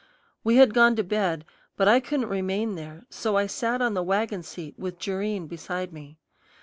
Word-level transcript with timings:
We 0.43 0.55
had 0.55 0.73
gone 0.73 0.95
to 0.95 1.03
bed, 1.03 1.45
but 1.77 1.87
I 1.87 1.99
couldn't 1.99 2.25
remain 2.29 2.73
there; 2.73 3.03
so 3.11 3.37
I 3.37 3.45
sat 3.45 3.83
on 3.83 3.93
the 3.93 4.01
wagon 4.01 4.41
seat 4.41 4.73
with 4.75 4.97
Jerrine 4.97 5.45
beside 5.45 5.93
me. 5.93 6.17